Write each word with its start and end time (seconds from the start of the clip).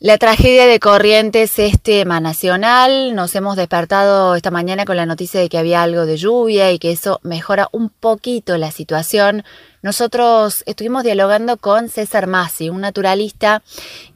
La 0.00 0.16
tragedia 0.16 0.66
de 0.66 0.78
Corrientes 0.78 1.58
es 1.58 1.82
tema 1.82 2.20
nacional. 2.20 3.16
Nos 3.16 3.34
hemos 3.34 3.56
despertado 3.56 4.36
esta 4.36 4.52
mañana 4.52 4.84
con 4.84 4.96
la 4.96 5.06
noticia 5.06 5.40
de 5.40 5.48
que 5.48 5.58
había 5.58 5.82
algo 5.82 6.06
de 6.06 6.16
lluvia 6.16 6.70
y 6.70 6.78
que 6.78 6.92
eso 6.92 7.18
mejora 7.24 7.68
un 7.72 7.88
poquito 7.90 8.56
la 8.58 8.70
situación. 8.70 9.42
Nosotros 9.82 10.62
estuvimos 10.66 11.02
dialogando 11.02 11.56
con 11.56 11.88
César 11.88 12.28
Massi, 12.28 12.70
un 12.70 12.80
naturalista 12.80 13.64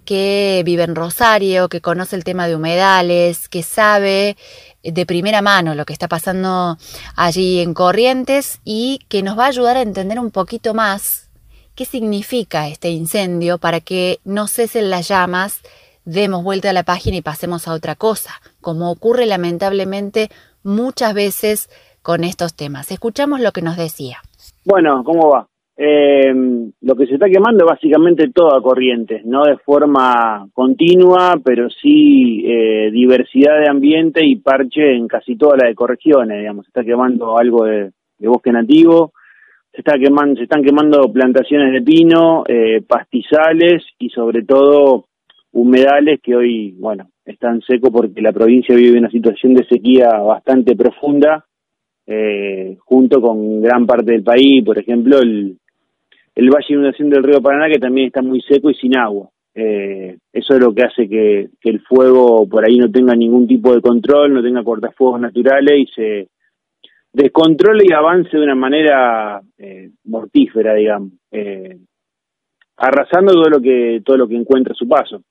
que 0.05 0.63
vive 0.65 0.85
en 0.85 0.95
Rosario, 0.95 1.69
que 1.69 1.81
conoce 1.81 2.15
el 2.15 2.23
tema 2.23 2.47
de 2.47 2.55
humedales, 2.55 3.49
que 3.49 3.65
sabe 3.65 4.37
de 4.85 5.05
primera 5.05 5.43
mano 5.43 5.75
lo 5.75 5.85
que 5.85 5.95
está 5.95 6.07
pasando 6.07 6.79
allí 7.17 7.59
en 7.59 7.75
Corrientes 7.75 8.61
y 8.65 9.01
que 9.09 9.25
nos 9.25 9.37
va 9.37 9.47
a 9.47 9.49
ayudar 9.49 9.77
a 9.77 9.83
entender 9.83 10.21
un 10.21 10.31
poquito 10.31 10.75
más 10.75 11.22
qué 11.77 11.85
significa 11.85 12.69
este 12.69 12.91
incendio 12.91 13.59
para 13.59 13.81
que 13.81 14.19
no 14.25 14.47
cesen 14.47 14.91
las 14.91 15.09
llamas, 15.09 15.63
demos 16.05 16.45
vuelta 16.45 16.71
a 16.71 16.73
la 16.73 16.83
página 16.83 17.17
y 17.17 17.23
pasemos 17.23 17.69
a 17.69 17.75
otra 17.75 17.95
cosa, 17.95 18.33
como 18.61 18.91
ocurre 18.91 19.27
lamentablemente 19.27 20.29
muchas 20.63 21.15
veces 21.15 21.69
con 22.03 22.25
estos 22.25 22.55
temas. 22.55 22.91
Escuchamos 22.91 23.41
lo 23.41 23.53
que 23.53 23.63
nos 23.63 23.77
decía. 23.77 24.19
Bueno, 24.65 25.03
¿cómo 25.05 25.31
va? 25.31 25.49
Eh, 25.75 26.33
lo 26.83 26.95
que 26.95 27.07
se 27.07 27.15
está 27.15 27.27
quemando 27.27 27.65
es 27.65 27.71
básicamente 27.71 28.31
toda 28.31 28.61
corriente, 28.61 29.23
no 29.25 29.45
de 29.45 29.57
forma 29.59 30.47
continua, 30.53 31.41
pero 31.43 31.69
sí 31.71 32.45
eh, 32.47 32.91
diversidad 32.93 33.59
de 33.59 33.71
ambiente 33.71 34.21
y 34.25 34.37
parche 34.37 34.95
en 34.95 35.09
casi 35.09 35.37
todas 35.37 35.61
las 35.63 35.73
ecorregiones, 35.73 36.39
digamos. 36.39 36.67
Se 36.67 36.69
está 36.69 36.85
quemando 36.85 37.39
algo 37.39 37.65
de 37.65 37.93
bosque 38.19 38.53
nativo, 38.53 39.13
se 39.73 39.81
está 39.81 39.99
quemando, 39.99 40.37
se 40.37 40.45
están 40.45 40.63
quemando 40.63 41.11
plantaciones 41.11 41.73
de 41.73 41.83
pino, 41.83 42.45
eh, 42.47 42.83
pastizales 42.87 43.83
y 43.99 44.11
sobre 44.11 44.43
todo 44.43 45.07
humedales 45.53 46.21
que 46.23 46.37
hoy, 46.37 46.73
bueno, 46.79 47.09
están 47.25 47.63
secos 47.63 47.91
porque 47.91 48.21
la 48.21 48.33
provincia 48.33 48.75
vive 48.75 48.99
una 48.99 49.11
situación 49.11 49.55
de 49.55 49.65
sequía 49.65 50.09
bastante 50.19 50.77
profunda, 50.77 51.45
eh, 52.07 52.77
junto 52.85 53.21
con 53.23 53.63
gran 53.63 53.87
parte 53.87 54.13
del 54.13 54.23
país, 54.23 54.63
por 54.65 54.79
ejemplo, 54.79 55.21
el, 55.21 55.57
valle 56.37 56.67
de 56.69 56.75
inundación 56.75 57.09
del 57.09 57.23
río 57.23 57.41
Paraná 57.41 57.73
que 57.73 57.79
también 57.79 58.09
está 58.09 58.21
muy 58.21 58.43
seco 58.43 58.71
y 58.71 58.75
sin 58.75 58.97
agua. 58.97 59.31
Eh, 59.55 60.17
eso 60.33 60.55
es 60.55 60.61
lo 60.61 60.75
que 60.75 60.83
hace 60.83 61.09
que 61.09 61.49
el 61.63 61.81
fuego 61.83 62.47
por 62.49 62.67
ahí 62.67 62.77
no 62.77 62.91
tenga 62.91 63.15
ningún 63.15 63.47
tipo 63.47 63.75
de 63.75 63.81
control, 63.81 64.35
no 64.35 64.43
tenga 64.43 64.65
cortafuegos 64.65 65.21
naturales 65.21 65.79
y 65.79 65.87
se 65.95 66.29
descontrole 67.13 67.85
y 67.87 67.93
avance 67.93 68.37
de 68.37 68.43
una 68.43 68.55
manera 68.55 69.41
eh, 69.59 69.91
mortífera, 70.05 70.75
digamos, 70.75 71.13
eh, 71.31 71.79
arrasando 72.77 73.35
todo 73.35 73.51
lo 73.51 73.61
que 73.61 74.01
todo 74.05 74.17
lo 74.17 74.29
que 74.29 74.37
encuentra 74.37 74.73
a 74.73 74.77
su 74.77 74.89
paso. 74.89 75.23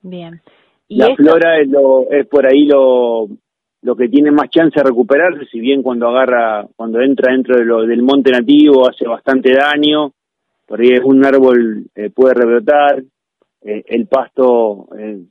Bien. 0.00 0.40
la 0.88 1.14
flora 1.14 1.58
es, 1.60 1.68
lo, 1.68 2.10
es 2.10 2.26
por 2.26 2.46
ahí 2.46 2.66
lo, 2.66 3.26
lo 3.82 3.96
que 3.96 4.08
tiene 4.08 4.30
más 4.30 4.50
chance 4.50 4.78
de 4.78 4.84
recuperarse, 4.84 5.46
si 5.46 5.58
bien 5.58 5.82
cuando 5.82 6.08
agarra, 6.08 6.66
cuando 6.76 7.00
entra 7.00 7.32
dentro 7.32 7.56
de 7.56 7.64
lo, 7.64 7.82
del 7.86 8.02
monte 8.02 8.30
nativo 8.30 8.88
hace 8.88 9.08
bastante 9.08 9.52
daño, 9.54 10.12
por 10.66 10.80
ahí 10.80 10.90
un 11.02 11.24
árbol 11.24 11.86
eh, 11.94 12.10
puede 12.10 12.34
rebrotar, 12.34 13.02
el 13.66 14.06
pasto 14.08 14.88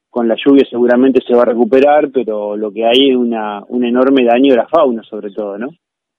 con 0.09 0.27
la 0.27 0.35
lluvia 0.43 0.65
seguramente 0.67 1.21
se 1.21 1.35
va 1.35 1.43
a 1.43 1.45
recuperar, 1.45 2.09
pero 2.11 2.57
lo 2.57 2.71
que 2.71 2.83
hay 2.83 3.11
es 3.11 3.15
una, 3.15 3.63
un 3.67 3.85
enorme 3.85 4.25
daño 4.25 4.55
a 4.55 4.57
la 4.57 4.67
fauna 4.67 5.03
sobre 5.03 5.29
todo, 5.29 5.59
¿no? 5.59 5.69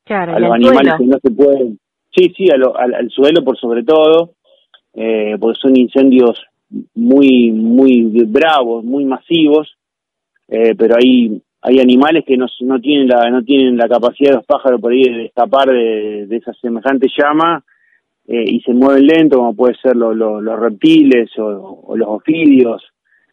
A 0.06 0.38
los 0.38 0.52
animales 0.52 0.94
que 0.98 1.04
no 1.04 1.18
se 1.22 1.30
pueden, 1.30 1.78
sí, 2.14 2.32
sí, 2.36 2.46
al, 2.50 3.10
suelo 3.10 3.44
por 3.44 3.58
sobre 3.58 3.82
todo, 3.84 4.34
eh, 4.94 5.36
porque 5.40 5.58
son 5.60 5.76
incendios 5.76 6.44
muy, 6.94 7.52
muy 7.52 8.24
bravos, 8.26 8.84
muy 8.84 9.04
masivos, 9.04 9.76
eh, 10.48 10.74
pero 10.76 10.96
hay 10.96 11.40
hay 11.66 11.80
animales 11.80 12.24
que 12.26 12.36
no, 12.36 12.46
no 12.60 12.78
tienen 12.78 13.08
la 13.08 13.30
no 13.30 13.42
tienen 13.42 13.78
la 13.78 13.88
capacidad 13.88 14.30
de 14.30 14.36
los 14.36 14.44
pájaros 14.44 14.80
por 14.80 14.92
ahí 14.92 15.02
de 15.02 15.24
escapar 15.26 15.66
de, 15.68 16.26
de 16.26 16.36
esa 16.36 16.52
semejante 16.60 17.08
llama 17.18 17.64
eh, 18.26 18.44
y 18.46 18.60
se 18.60 18.74
mueven 18.74 19.06
lento 19.06 19.38
como 19.38 19.56
puede 19.56 19.74
ser 19.82 19.96
los 19.96 20.60
reptiles 20.60 21.30
o, 21.38 21.94
los 21.96 22.08
ofidios 22.08 22.82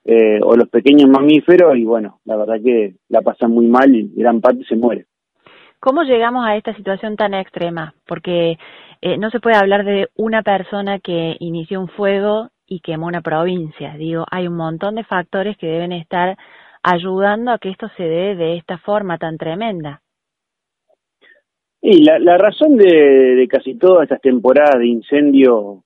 eh, 0.06 0.40
o 0.42 0.56
los 0.56 0.70
pequeños 0.70 1.10
mamíferos 1.10 1.78
y 1.78 1.84
bueno 1.84 2.22
la 2.24 2.38
verdad 2.38 2.56
que 2.64 2.96
la 3.10 3.22
pasan 3.22 3.52
muy 3.52 3.68
mal 3.68 3.94
y 3.94 4.10
gran 4.16 4.40
parte 4.40 4.64
se 4.64 4.78
muere 4.78 5.08
¿Cómo 5.82 6.04
llegamos 6.04 6.46
a 6.46 6.56
esta 6.58 6.76
situación 6.76 7.16
tan 7.16 7.34
extrema? 7.34 7.96
Porque 8.06 8.60
eh, 9.02 9.18
no 9.18 9.32
se 9.32 9.40
puede 9.40 9.58
hablar 9.58 9.84
de 9.84 10.10
una 10.16 10.44
persona 10.44 11.00
que 11.00 11.36
inició 11.40 11.82
un 11.82 11.88
fuego 11.88 12.50
y 12.68 12.82
quemó 12.82 13.08
una 13.08 13.22
provincia. 13.22 13.96
Digo, 13.98 14.24
hay 14.30 14.48
un 14.48 14.56
montón 14.58 14.94
de 14.94 15.04
factores 15.04 15.58
que 15.58 15.66
deben 15.66 15.92
estar 15.92 16.38
ayudando 16.84 17.50
a 17.50 17.58
que 17.58 17.70
esto 17.70 17.90
se 17.98 18.04
dé 18.04 18.36
de 18.36 18.58
esta 18.58 18.78
forma 18.78 19.18
tan 19.18 19.40
tremenda. 19.40 20.02
Y 21.82 22.04
la, 22.04 22.20
la 22.20 22.38
razón 22.38 22.78
de, 22.78 23.36
de, 23.36 23.48
casi 23.48 23.74
todas 23.74 24.04
estas 24.04 24.22
temporadas 24.22 24.78
de 24.78 24.88
incendio 24.88 25.84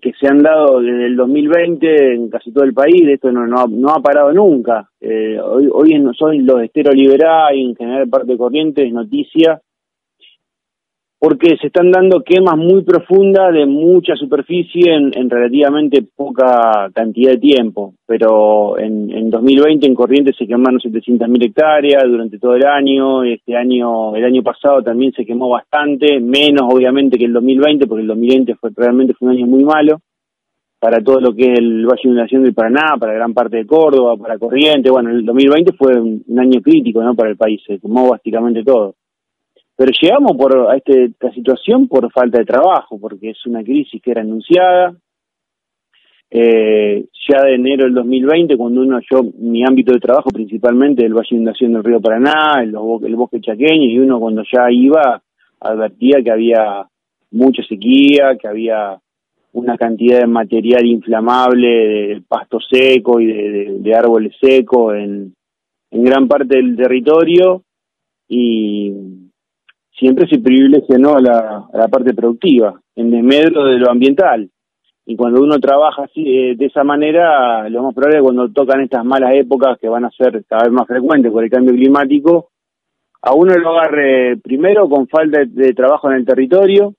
que 0.00 0.12
se 0.20 0.28
han 0.28 0.42
dado 0.42 0.80
desde 0.80 1.06
el 1.06 1.16
2020 1.16 2.14
en 2.14 2.28
casi 2.28 2.52
todo 2.52 2.64
el 2.64 2.74
país, 2.74 3.02
esto 3.06 3.32
no, 3.32 3.46
no, 3.46 3.66
no 3.68 3.90
ha 3.90 4.02
parado 4.02 4.32
nunca. 4.32 4.88
Eh, 5.00 5.38
hoy, 5.40 5.68
hoy 5.72 5.92
en, 5.92 6.12
soy 6.14 6.40
los 6.40 6.62
estero 6.62 6.92
liberal 6.92 7.54
y 7.54 7.64
en 7.64 7.76
general 7.76 8.08
parte 8.08 8.36
corriente 8.36 8.86
es 8.86 8.92
noticia 8.92 9.62
porque 11.20 11.56
se 11.60 11.66
están 11.66 11.90
dando 11.90 12.22
quemas 12.22 12.56
muy 12.56 12.84
profundas 12.84 13.52
de 13.52 13.66
mucha 13.66 14.14
superficie 14.14 14.94
en, 14.94 15.28
relativamente 15.28 16.02
poca 16.14 16.90
cantidad 16.94 17.32
de 17.32 17.38
tiempo, 17.38 17.94
pero 18.06 18.78
en, 18.78 19.10
en 19.10 19.28
2020 19.28 19.86
en 19.86 19.94
Corrientes 19.94 20.36
se 20.36 20.46
quemaron 20.46 20.78
700.000 20.78 21.44
hectáreas 21.44 22.04
durante 22.04 22.38
todo 22.38 22.54
el 22.54 22.64
año, 22.64 23.24
este 23.24 23.56
año, 23.56 24.14
el 24.14 24.24
año 24.24 24.42
pasado 24.42 24.82
también 24.82 25.12
se 25.12 25.26
quemó 25.26 25.48
bastante, 25.48 26.20
menos 26.20 26.62
obviamente 26.72 27.18
que 27.18 27.24
el 27.24 27.32
2020, 27.32 27.86
porque 27.88 28.02
el 28.02 28.08
2020 28.08 28.54
fue 28.54 28.70
realmente 28.76 29.14
fue 29.14 29.28
un 29.28 29.34
año 29.34 29.46
muy 29.46 29.64
malo 29.64 30.00
para 30.78 31.02
todo 31.02 31.20
lo 31.20 31.34
que 31.34 31.52
es 31.52 31.58
el 31.58 31.84
Valle 31.86 32.02
Inundación 32.04 32.44
del 32.44 32.54
Paraná, 32.54 32.96
para 32.98 33.12
gran 33.12 33.34
parte 33.34 33.56
de 33.56 33.66
Córdoba, 33.66 34.16
para 34.16 34.38
Corrientes, 34.38 34.92
bueno, 34.92 35.10
el 35.10 35.24
2020 35.24 35.72
fue 35.72 36.00
un, 36.00 36.38
año 36.38 36.60
crítico, 36.62 37.02
¿no?, 37.02 37.14
para 37.14 37.30
el 37.30 37.36
país, 37.36 37.60
se 37.66 37.80
quemó 37.80 38.10
básicamente 38.10 38.62
todo. 38.62 38.94
Pero 39.78 39.92
llegamos 39.92 40.32
por, 40.36 40.72
a 40.72 40.76
este, 40.76 41.04
esta 41.04 41.30
situación 41.30 41.86
por 41.86 42.10
falta 42.10 42.38
de 42.38 42.44
trabajo, 42.44 42.98
porque 42.98 43.30
es 43.30 43.46
una 43.46 43.62
crisis 43.62 44.02
que 44.02 44.10
era 44.10 44.22
anunciada. 44.22 44.96
Eh, 46.28 47.06
ya 47.28 47.44
de 47.44 47.54
enero 47.54 47.84
del 47.84 47.94
2020, 47.94 48.56
cuando 48.56 48.80
uno, 48.80 48.98
yo, 49.08 49.20
mi 49.38 49.62
ámbito 49.64 49.92
de 49.92 50.00
trabajo 50.00 50.30
principalmente 50.30 51.06
el 51.06 51.14
Valle 51.14 51.28
de 51.30 51.36
Inundación 51.36 51.74
del 51.74 51.84
Río 51.84 52.00
Paraná, 52.00 52.60
el, 52.60 52.70
el 52.70 53.16
bosque 53.16 53.40
chaqueño, 53.40 53.88
y 53.88 54.00
uno 54.00 54.18
cuando 54.18 54.42
ya 54.52 54.68
iba 54.68 55.22
advertía 55.60 56.24
que 56.24 56.32
había 56.32 56.88
mucha 57.30 57.62
sequía, 57.62 58.36
que 58.36 58.48
había 58.48 58.98
una 59.52 59.76
cantidad 59.76 60.18
de 60.18 60.26
material 60.26 60.86
inflamable, 60.86 61.68
de 61.68 62.22
pasto 62.26 62.58
seco 62.60 63.20
y 63.20 63.26
de, 63.26 63.76
de 63.78 63.94
árboles 63.94 64.34
secos 64.40 64.96
en, 64.96 65.34
en 65.92 66.02
gran 66.02 66.26
parte 66.26 66.56
del 66.56 66.76
territorio 66.76 67.62
y 68.28 68.92
siempre 69.98 70.28
se 70.28 70.38
privilegia 70.38 70.96
¿no? 70.98 71.16
a, 71.16 71.20
la, 71.20 71.68
la 71.72 71.88
parte 71.88 72.14
productiva, 72.14 72.80
en 72.96 73.10
desmedro 73.10 73.64
de 73.64 73.78
lo 73.78 73.90
ambiental. 73.90 74.50
Y 75.10 75.16
cuando 75.16 75.40
uno 75.40 75.58
trabaja 75.58 76.02
así, 76.02 76.20
eh, 76.20 76.54
de 76.54 76.66
esa 76.66 76.84
manera, 76.84 77.66
lo 77.70 77.82
más 77.82 77.94
probable 77.94 78.18
es 78.18 78.22
cuando 78.22 78.52
tocan 78.52 78.82
estas 78.82 79.04
malas 79.04 79.32
épocas 79.34 79.78
que 79.80 79.88
van 79.88 80.04
a 80.04 80.10
ser 80.10 80.44
cada 80.46 80.64
vez 80.64 80.72
más 80.72 80.86
frecuentes 80.86 81.32
por 81.32 81.42
el 81.42 81.50
cambio 81.50 81.72
climático, 81.72 82.50
a 83.22 83.34
uno 83.34 83.54
lo 83.54 83.70
agarre 83.70 84.36
primero 84.36 84.88
con 84.88 85.08
falta 85.08 85.40
de, 85.44 85.72
trabajo 85.72 86.10
en 86.10 86.16
el 86.18 86.26
territorio, 86.26 86.94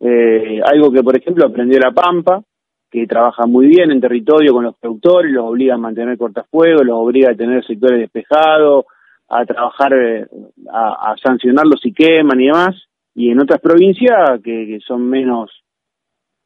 eh, 0.00 0.60
algo 0.64 0.92
que 0.92 1.02
por 1.02 1.16
ejemplo 1.16 1.46
aprendió 1.46 1.80
La 1.80 1.92
Pampa, 1.92 2.42
que 2.90 3.06
trabaja 3.06 3.46
muy 3.46 3.66
bien 3.66 3.90
en 3.90 4.00
territorio 4.00 4.52
con 4.52 4.64
los 4.64 4.76
productores, 4.76 5.32
los 5.32 5.46
obliga 5.46 5.74
a 5.74 5.78
mantener 5.78 6.16
cortafuegos, 6.18 6.84
los 6.84 6.98
obliga 6.98 7.30
a 7.32 7.36
tener 7.36 7.64
sectores 7.64 8.00
despejados, 8.00 8.84
a 9.28 9.44
trabajar, 9.44 9.92
eh, 9.92 10.26
a, 10.72 11.12
a, 11.12 11.16
sancionarlos 11.16 11.80
si 11.82 11.92
queman 11.92 12.40
y 12.40 12.46
demás, 12.46 12.76
y 13.14 13.30
en 13.30 13.40
otras 13.40 13.60
provincias 13.60 14.40
que, 14.42 14.78
son 14.86 15.08
menos 15.08 15.50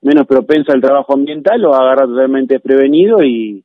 menos 0.02 0.26
propensas 0.26 0.74
al 0.74 0.80
trabajo 0.80 1.12
ambiental 1.12 1.60
lo 1.60 1.74
agarra 1.74 2.06
totalmente 2.06 2.54
desprevenido 2.54 3.22
y, 3.22 3.62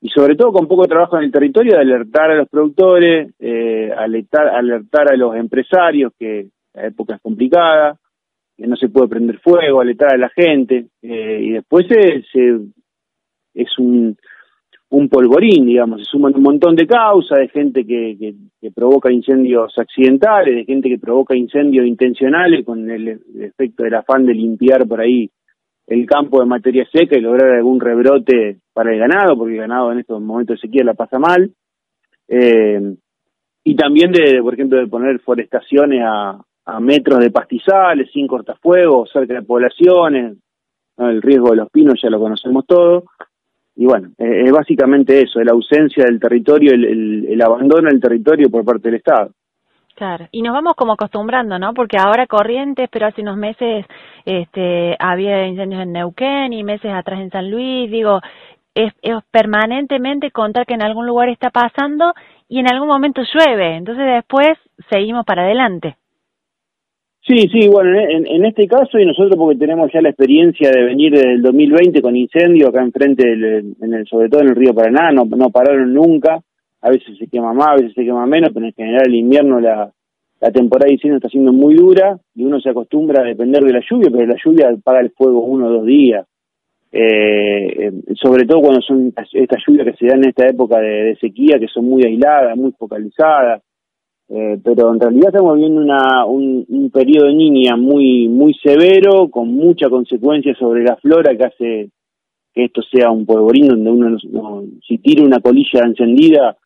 y 0.00 0.08
sobre 0.08 0.34
todo 0.34 0.52
con 0.52 0.66
poco 0.66 0.88
trabajo 0.88 1.16
en 1.16 1.24
el 1.24 1.30
territorio 1.30 1.74
de 1.74 1.82
alertar 1.82 2.32
a 2.32 2.34
los 2.34 2.48
productores, 2.48 3.32
eh, 3.38 3.92
alertar, 3.96 4.48
alertar 4.48 5.12
a 5.12 5.16
los 5.16 5.36
empresarios 5.36 6.12
que 6.18 6.48
la 6.74 6.86
época 6.86 7.14
es 7.14 7.20
complicada, 7.20 7.98
que 8.56 8.66
no 8.66 8.74
se 8.76 8.88
puede 8.88 9.08
prender 9.08 9.38
fuego, 9.38 9.80
alertar 9.80 10.14
a 10.14 10.18
la 10.18 10.28
gente, 10.30 10.86
eh, 11.02 11.40
y 11.40 11.50
después 11.52 11.86
se, 11.86 12.24
es 13.54 13.78
un 13.78 14.16
un 14.90 15.08
polvorín, 15.08 15.66
digamos, 15.66 16.00
se 16.00 16.04
suman 16.06 16.34
un 16.34 16.42
montón 16.42 16.74
de 16.74 16.86
causas, 16.86 17.38
de 17.38 17.48
gente 17.48 17.86
que, 17.86 18.34
que, 18.60 18.70
provoca 18.72 19.12
incendios 19.12 19.72
accidentales, 19.78 20.54
de 20.54 20.64
gente 20.64 20.88
que 20.88 20.98
provoca 20.98 21.36
incendios 21.36 21.86
intencionales 21.86 22.64
con 22.64 22.90
el, 22.90 23.20
efecto 23.40 23.84
del 23.84 23.94
afán 23.94 24.26
de 24.26 24.34
limpiar 24.34 24.86
por 24.88 25.00
ahí 25.00 25.30
el 25.86 26.06
campo 26.06 26.40
de 26.40 26.46
materia 26.46 26.86
seca 26.92 27.16
y 27.16 27.20
lograr 27.20 27.56
algún 27.56 27.80
rebrote 27.80 28.58
para 28.72 28.92
el 28.92 28.98
ganado, 28.98 29.36
porque 29.36 29.54
el 29.54 29.60
ganado 29.60 29.92
en 29.92 30.00
estos 30.00 30.20
momentos 30.20 30.56
de 30.56 30.60
sequía 30.60 30.84
la 30.84 30.94
pasa 30.94 31.18
mal. 31.18 31.50
Eh, 32.28 32.94
y 33.64 33.74
también 33.76 34.10
de, 34.10 34.40
por 34.42 34.54
ejemplo, 34.54 34.78
de 34.78 34.86
poner 34.86 35.20
forestaciones 35.20 36.02
a 36.04 36.80
metros 36.80 37.18
de 37.20 37.30
pastizales, 37.30 38.10
sin 38.12 38.26
cortafuegos, 38.26 39.10
cerca 39.12 39.34
de 39.34 39.42
poblaciones, 39.42 40.36
el 41.08 41.22
riesgo 41.22 41.50
de 41.50 41.56
los 41.56 41.70
pinos 41.70 42.00
ya 42.02 42.10
lo 42.10 42.20
conocemos 42.20 42.66
todo. 42.66 43.04
Y 43.80 43.86
bueno, 43.86 44.10
eh, 44.18 44.42
es 44.44 44.52
básicamente 44.52 45.22
eso, 45.22 45.40
la 45.40 45.52
ausencia 45.52 46.04
del 46.04 46.20
territorio, 46.20 46.74
el, 46.74 47.24
el 47.26 47.40
abandono 47.40 47.88
del 47.88 47.98
territorio 47.98 48.50
por 48.50 48.62
parte 48.62 48.90
del 48.90 48.96
Estado. 48.96 49.30
Claro, 49.94 50.28
y 50.30 50.42
nos 50.42 50.52
vamos 50.52 50.74
como 50.74 50.92
acostumbrando, 50.92 51.58
¿no? 51.58 51.72
Porque 51.72 51.96
ahora 51.96 52.26
Corrientes, 52.26 52.90
pero 52.92 53.06
hace 53.06 53.22
unos 53.22 53.38
meses 53.38 53.86
este, 54.26 54.94
había 54.98 55.46
incendios 55.46 55.80
en 55.80 55.92
Neuquén 55.92 56.52
y 56.52 56.62
meses 56.62 56.92
atrás 56.92 57.20
en 57.20 57.30
San 57.30 57.50
Luis, 57.50 57.90
digo, 57.90 58.20
es, 58.74 58.92
es, 59.00 59.16
permanentemente 59.30 60.30
contar 60.30 60.66
que 60.66 60.74
en 60.74 60.82
algún 60.82 61.06
lugar 61.06 61.30
está 61.30 61.48
pasando 61.48 62.12
y 62.50 62.58
en 62.58 62.70
algún 62.70 62.88
momento 62.88 63.22
llueve, 63.32 63.76
entonces 63.76 64.04
después 64.04 64.58
seguimos 64.90 65.24
para 65.24 65.44
adelante. 65.44 65.96
Sí, 67.22 67.48
sí, 67.52 67.68
bueno, 67.68 67.98
en, 67.98 68.26
en 68.26 68.44
este 68.46 68.66
caso 68.66 68.98
y 68.98 69.04
nosotros 69.04 69.36
porque 69.36 69.58
tenemos 69.58 69.90
ya 69.92 70.00
la 70.00 70.08
experiencia 70.08 70.70
de 70.70 70.84
venir 70.84 71.12
desde 71.12 71.34
el 71.34 71.42
2020 71.42 72.00
con 72.00 72.16
incendio 72.16 72.68
acá 72.68 72.82
enfrente, 72.82 73.28
del, 73.28 73.76
en 73.80 73.94
el, 73.94 74.06
sobre 74.06 74.28
todo 74.28 74.40
en 74.40 74.48
el 74.48 74.56
río 74.56 74.74
Paraná, 74.74 75.12
no, 75.12 75.24
no 75.24 75.50
pararon 75.50 75.92
nunca, 75.92 76.40
a 76.80 76.90
veces 76.90 77.18
se 77.18 77.26
quema 77.28 77.52
más, 77.52 77.68
a 77.68 77.74
veces 77.74 77.92
se 77.94 78.04
quema 78.04 78.26
menos, 78.26 78.50
pero 78.54 78.66
en 78.66 78.72
general 78.72 79.02
el 79.06 79.14
invierno 79.14 79.60
la, 79.60 79.92
la 80.40 80.50
temporada 80.50 80.86
de 80.86 80.94
incendio 80.94 81.16
está 81.16 81.28
siendo 81.28 81.52
muy 81.52 81.74
dura 81.74 82.18
y 82.34 82.44
uno 82.44 82.60
se 82.60 82.70
acostumbra 82.70 83.22
a 83.22 83.26
depender 83.26 83.62
de 83.62 83.74
la 83.74 83.82
lluvia, 83.88 84.08
pero 84.10 84.26
la 84.26 84.36
lluvia 84.42 84.70
apaga 84.70 85.00
el 85.00 85.10
fuego 85.10 85.40
uno 85.44 85.66
o 85.66 85.70
dos 85.70 85.86
días. 85.86 86.26
Eh, 86.92 87.86
eh, 87.86 87.92
sobre 88.14 88.46
todo 88.46 88.62
cuando 88.62 88.80
son 88.80 89.12
estas 89.32 89.62
lluvias 89.66 89.86
que 89.86 89.96
se 89.96 90.06
dan 90.06 90.24
en 90.24 90.30
esta 90.30 90.46
época 90.46 90.80
de, 90.80 91.16
sequía, 91.20 91.58
que 91.58 91.68
son 91.68 91.84
muy 91.84 92.02
aisladas, 92.04 92.56
muy 92.56 92.72
focalizadas. 92.72 93.62
Eh, 94.32 94.58
pero 94.62 94.94
en 94.94 95.00
realidad 95.00 95.28
estamos 95.28 95.56
viendo 95.56 95.80
una, 95.80 96.24
un, 96.24 96.64
un 96.68 96.90
periodo 96.90 97.26
de 97.26 97.34
niña 97.34 97.76
muy, 97.76 98.28
muy 98.28 98.54
severo, 98.54 99.28
con 99.28 99.48
mucha 99.48 99.88
consecuencia 99.88 100.54
sobre 100.54 100.84
la 100.84 100.96
flora 100.96 101.36
que 101.36 101.44
hace 101.44 101.90
que 102.54 102.64
esto 102.64 102.82
sea 102.82 103.10
un 103.10 103.26
polvorín 103.26 103.68
donde 103.68 103.90
uno, 103.90 104.16
no, 104.30 104.62
si 104.86 104.98
tira 104.98 105.24
una 105.24 105.40
colilla 105.40 105.80
encendida, 105.84 106.56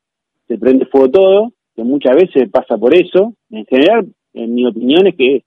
se 0.47 0.59
prende 0.59 0.87
fuego 0.87 1.11
todo, 1.11 1.53
que 1.75 1.85
muchas 1.85 2.17
veces 2.17 2.51
pasa 2.51 2.77
por 2.77 2.95
eso. 2.95 3.35
En 3.51 3.65
general, 3.67 4.09
en 4.33 4.55
mi 4.55 4.67
opinión 4.67 5.07
es 5.07 5.15
que 5.15 5.45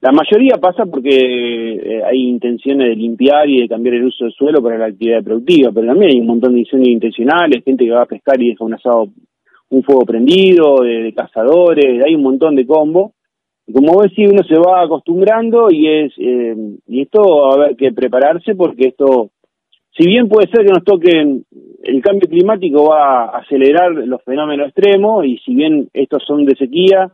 la 0.00 0.12
mayoría 0.12 0.58
pasa 0.60 0.86
porque 0.86 1.10
eh, 1.10 2.02
hay 2.04 2.28
intenciones 2.28 2.88
de 2.88 2.96
limpiar 2.96 3.48
y 3.48 3.62
de 3.62 3.68
cambiar 3.68 3.96
el 3.96 4.04
uso 4.04 4.24
del 4.24 4.32
suelo 4.32 4.62
para 4.62 4.78
la 4.78 4.86
actividad 4.86 5.24
productiva, 5.24 5.72
pero 5.74 5.88
también 5.88 6.12
hay 6.12 6.20
un 6.20 6.26
montón 6.26 6.54
de 6.54 6.60
incendios 6.60 6.94
intencionales, 6.94 7.64
gente 7.64 7.84
que 7.84 7.90
va 7.90 8.02
a 8.02 8.06
pescar 8.06 8.40
y 8.40 8.50
deja 8.50 8.64
un 8.64 8.74
asado, 8.74 9.08
un 9.70 9.82
fuego 9.82 10.02
prendido, 10.04 10.82
de, 10.82 11.12
cazadores, 11.14 12.02
hay 12.04 12.14
un 12.14 12.22
montón 12.22 12.56
de 12.56 12.66
combo. 12.66 13.12
Y 13.66 13.72
como 13.72 13.92
vos 13.92 14.04
decís, 14.04 14.28
uno 14.30 14.42
se 14.44 14.58
va 14.58 14.82
acostumbrando 14.82 15.68
y 15.70 15.88
es 15.88 16.12
eh, 16.18 16.56
y 16.86 17.02
esto 17.02 17.22
va 17.22 17.50
a 17.50 17.54
haber 17.54 17.76
que 17.76 17.92
prepararse 17.92 18.54
porque 18.54 18.88
esto 18.88 19.30
si 19.98 20.08
bien 20.08 20.28
puede 20.28 20.48
ser 20.48 20.64
que 20.64 20.72
nos 20.72 20.84
toque, 20.84 21.10
el 21.10 22.02
cambio 22.02 22.28
climático 22.28 22.88
va 22.88 23.24
a 23.24 23.38
acelerar 23.38 23.90
los 23.90 24.22
fenómenos 24.22 24.68
extremos 24.68 25.26
y 25.26 25.38
si 25.38 25.54
bien 25.54 25.88
estos 25.92 26.22
son 26.24 26.44
de 26.44 26.54
sequía, 26.54 27.10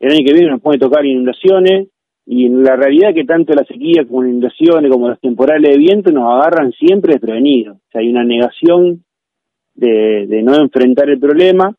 el 0.00 0.12
año 0.12 0.24
que 0.26 0.32
viene 0.32 0.50
nos 0.50 0.62
puede 0.62 0.78
tocar 0.78 1.04
inundaciones 1.04 1.88
y 2.24 2.48
la 2.48 2.74
realidad 2.74 3.14
que 3.14 3.24
tanto 3.24 3.52
la 3.52 3.64
sequía 3.64 4.06
como 4.06 4.22
las 4.22 4.30
inundaciones 4.30 4.90
como 4.90 5.10
los 5.10 5.20
temporales 5.20 5.70
de 5.70 5.78
viento 5.78 6.10
nos 6.10 6.24
agarran 6.24 6.72
siempre 6.72 7.12
desprevenidos. 7.12 7.76
O 7.76 7.90
sea, 7.92 8.00
hay 8.00 8.08
una 8.08 8.24
negación 8.24 9.04
de, 9.76 10.26
de 10.26 10.42
no 10.42 10.56
enfrentar 10.56 11.08
el 11.08 11.20
problema, 11.20 11.74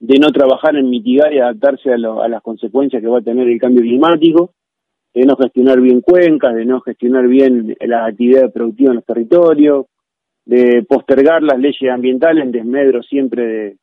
de 0.00 0.18
no 0.18 0.30
trabajar 0.30 0.76
en 0.76 0.90
mitigar 0.90 1.32
y 1.32 1.38
adaptarse 1.38 1.90
a, 1.90 1.94
a 1.94 2.28
las 2.28 2.42
consecuencias 2.42 3.00
que 3.00 3.08
va 3.08 3.18
a 3.18 3.22
tener 3.22 3.48
el 3.48 3.60
cambio 3.60 3.82
climático 3.82 4.52
de 5.14 5.26
no 5.26 5.36
gestionar 5.36 5.80
bien 5.80 6.00
cuencas, 6.00 6.54
de 6.54 6.64
no 6.64 6.80
gestionar 6.80 7.28
bien 7.28 7.76
las 7.80 8.08
actividades 8.08 8.50
productivas 8.52 8.90
en 8.90 8.96
los 8.96 9.04
territorios, 9.04 9.86
de 10.44 10.84
postergar 10.88 11.42
las 11.42 11.58
leyes 11.58 11.90
ambientales 11.92 12.44
en 12.44 12.52
desmedro 12.52 13.02
siempre 13.02 13.46
de, 13.46 13.76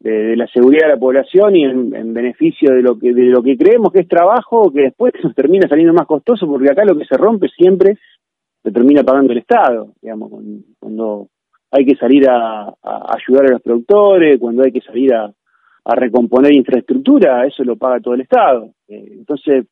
de, 0.00 0.36
la 0.36 0.46
seguridad 0.46 0.86
de 0.86 0.94
la 0.94 1.00
población 1.00 1.56
y 1.56 1.64
en, 1.64 2.14
beneficio 2.14 2.72
de 2.72 2.82
lo 2.82 2.98
que 2.98 3.12
de 3.12 3.24
lo 3.24 3.42
que 3.42 3.58
creemos 3.58 3.92
que 3.92 4.00
es 4.00 4.08
trabajo 4.08 4.72
que 4.72 4.82
después 4.82 5.12
nos 5.22 5.34
termina 5.34 5.68
saliendo 5.68 5.92
más 5.92 6.06
costoso 6.06 6.46
porque 6.46 6.70
acá 6.70 6.84
lo 6.84 6.96
que 6.96 7.04
se 7.04 7.16
rompe 7.16 7.48
siempre 7.48 7.98
se 8.62 8.72
termina 8.72 9.02
pagando 9.04 9.32
el 9.32 9.38
Estado, 9.38 9.92
digamos, 10.02 10.30
cuando 10.80 11.28
hay 11.70 11.84
que 11.84 11.96
salir 11.96 12.28
a, 12.28 12.62
a 12.64 13.16
ayudar 13.16 13.46
a 13.46 13.52
los 13.52 13.62
productores, 13.62 14.38
cuando 14.40 14.62
hay 14.64 14.72
que 14.72 14.80
salir 14.80 15.14
a, 15.14 15.30
a 15.84 15.94
recomponer 15.94 16.54
infraestructura, 16.54 17.46
eso 17.46 17.64
lo 17.64 17.76
paga 17.76 18.00
todo 18.00 18.14
el 18.14 18.20
Estado. 18.20 18.70
Eh, 18.88 19.08
entonces, 19.12 19.66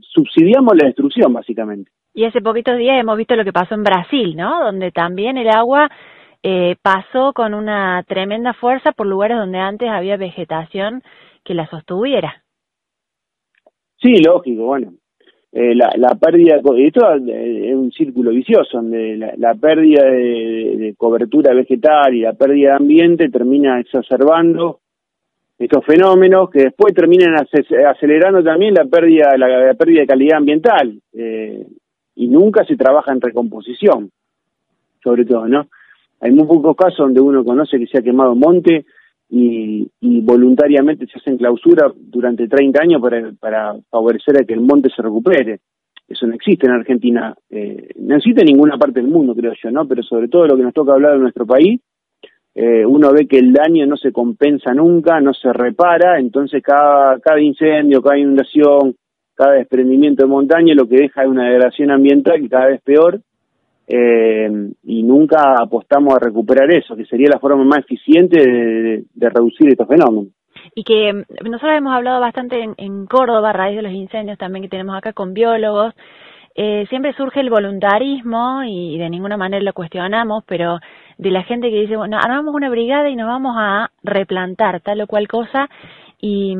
subsidiamos 0.00 0.74
la 0.76 0.86
destrucción, 0.86 1.32
básicamente. 1.32 1.90
Y 2.14 2.24
hace 2.24 2.40
poquitos 2.40 2.76
días 2.78 2.98
hemos 2.98 3.16
visto 3.16 3.36
lo 3.36 3.44
que 3.44 3.52
pasó 3.52 3.74
en 3.74 3.84
Brasil, 3.84 4.34
¿no? 4.34 4.64
Donde 4.64 4.90
también 4.90 5.36
el 5.36 5.48
agua 5.48 5.90
eh, 6.42 6.76
pasó 6.82 7.32
con 7.32 7.54
una 7.54 8.02
tremenda 8.04 8.54
fuerza 8.54 8.92
por 8.92 9.06
lugares 9.06 9.36
donde 9.36 9.58
antes 9.58 9.88
había 9.88 10.16
vegetación 10.16 11.02
que 11.44 11.54
la 11.54 11.68
sostuviera. 11.68 12.42
Sí, 14.00 14.22
lógico, 14.24 14.64
bueno. 14.64 14.92
Eh, 15.50 15.74
la, 15.74 15.90
la 15.96 16.14
pérdida, 16.14 16.56
esto 16.56 17.14
es 17.14 17.74
un 17.74 17.90
círculo 17.90 18.30
vicioso, 18.32 18.76
donde 18.78 19.16
la, 19.16 19.32
la 19.38 19.54
pérdida 19.54 20.04
de, 20.04 20.94
cobertura 20.96 21.54
vegetal 21.54 22.14
y 22.14 22.20
la 22.20 22.34
pérdida 22.34 22.70
de 22.70 22.76
ambiente 22.76 23.30
termina 23.30 23.80
exacerbando 23.80 24.80
estos 25.58 25.84
fenómenos 25.86 26.50
que 26.50 26.64
después 26.64 26.94
terminan 26.94 27.34
acelerando 27.86 28.44
también 28.44 28.74
la 28.74 28.84
pérdida, 28.84 29.36
la, 29.36 29.74
pérdida 29.74 30.02
de 30.02 30.06
calidad 30.06 30.36
ambiental 30.36 31.00
eh, 31.14 31.66
y 32.14 32.28
nunca 32.28 32.64
se 32.64 32.76
trabaja 32.76 33.12
en 33.12 33.20
recomposición, 33.20 34.10
sobre 35.02 35.24
todo, 35.24 35.48
¿no? 35.48 35.66
Hay 36.20 36.30
muy 36.30 36.46
pocos 36.46 36.76
casos 36.76 36.98
donde 36.98 37.20
uno 37.20 37.44
conoce 37.44 37.78
que 37.78 37.86
se 37.86 37.98
ha 37.98 38.02
quemado 38.02 38.34
monte 38.34 38.84
y, 39.28 39.90
y 40.00 40.20
voluntariamente 40.20 41.06
se 41.06 41.18
hacen 41.18 41.36
clausura 41.36 41.92
durante 41.96 42.48
30 42.48 42.82
años 42.82 43.02
para, 43.38 43.76
favorecer 43.90 44.40
a 44.40 44.44
que 44.44 44.54
el 44.54 44.60
monte 44.60 44.88
se 44.94 45.02
recupere. 45.02 45.60
Eso 46.06 46.26
no 46.26 46.34
existe 46.34 46.66
en 46.66 46.72
Argentina, 46.72 47.34
eh, 47.50 47.90
no 47.96 48.16
existe 48.16 48.40
en 48.40 48.46
ninguna 48.46 48.78
parte 48.78 49.00
del 49.00 49.10
mundo, 49.10 49.34
creo 49.34 49.52
yo, 49.62 49.70
¿no? 49.70 49.86
Pero 49.86 50.02
sobre 50.02 50.28
todo 50.28 50.46
lo 50.46 50.56
que 50.56 50.62
nos 50.62 50.72
toca 50.72 50.94
hablar 50.94 51.14
en 51.14 51.20
nuestro 51.20 51.46
país 51.46 51.80
eh, 52.60 52.84
uno 52.84 53.12
ve 53.12 53.28
que 53.28 53.38
el 53.38 53.52
daño 53.52 53.86
no 53.86 53.96
se 53.96 54.10
compensa 54.10 54.74
nunca, 54.74 55.20
no 55.20 55.32
se 55.32 55.52
repara, 55.52 56.18
entonces 56.18 56.60
cada, 56.60 57.20
cada 57.20 57.40
incendio, 57.40 58.02
cada 58.02 58.18
inundación, 58.18 58.96
cada 59.36 59.52
desprendimiento 59.52 60.24
de 60.24 60.28
montaña 60.28 60.74
lo 60.74 60.88
que 60.88 60.96
deja 60.96 61.22
es 61.22 61.28
una 61.28 61.44
degradación 61.44 61.92
ambiental 61.92 62.40
que 62.40 62.48
cada 62.48 62.66
vez 62.66 62.82
peor 62.82 63.20
eh, 63.90 64.50
y 64.84 65.02
nunca 65.02 65.54
apostamos 65.58 66.14
a 66.14 66.18
recuperar 66.18 66.70
eso, 66.70 66.94
que 66.94 67.06
sería 67.06 67.30
la 67.30 67.38
forma 67.38 67.64
más 67.64 67.78
eficiente 67.78 68.38
de, 68.38 69.30
reducir 69.30 69.68
estos 69.68 69.88
fenómenos 69.88 70.32
y 70.74 70.84
que 70.84 71.12
nosotros 71.44 71.72
hemos 71.74 71.94
hablado 71.94 72.20
bastante 72.20 72.62
en, 72.62 72.74
en, 72.76 73.06
Córdoba 73.06 73.50
a 73.50 73.52
raíz 73.54 73.76
de 73.76 73.82
los 73.82 73.92
incendios 73.92 74.36
también 74.36 74.62
que 74.62 74.68
tenemos 74.68 74.96
acá 74.96 75.12
con 75.14 75.32
biólogos. 75.32 75.94
Eh, 76.54 76.86
siempre 76.88 77.14
surge 77.14 77.40
el 77.40 77.50
voluntarismo 77.50 78.62
y 78.64 78.98
de 78.98 79.08
ninguna 79.08 79.36
manera 79.36 79.62
lo 79.62 79.72
cuestionamos, 79.72 80.44
pero 80.46 80.78
de 81.16 81.30
la 81.30 81.44
gente 81.44 81.70
que 81.70 81.80
dice, 81.80 81.96
bueno, 81.96 82.18
armamos 82.18 82.54
una 82.54 82.68
brigada 82.68 83.08
y 83.08 83.16
nos 83.16 83.28
vamos 83.28 83.54
a 83.56 83.90
replantar 84.02 84.80
tal 84.80 85.00
o 85.00 85.06
cual 85.06 85.26
cosa 85.28 85.68
y, 86.20 86.54